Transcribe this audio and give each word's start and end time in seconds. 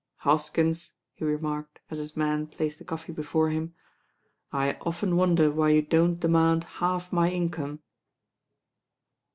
"Hoskins," 0.21 0.93
he 1.13 1.23
remarked, 1.23 1.79
as 1.91 1.99
his 1.99 2.17
man 2.17 2.47
placed 2.47 2.79
the 2.79 2.83
coffee 2.83 3.13
before 3.13 3.51
him, 3.51 3.75
"I 4.51 4.73
often 4.81 5.15
wonder 5.15 5.51
why 5.51 5.69
you 5.69 5.83
don't 5.83 6.19
demand 6.19 6.63
half 6.63 7.13
my 7.13 7.29
income." 7.29 7.81